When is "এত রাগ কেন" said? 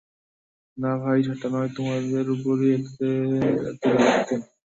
3.71-4.41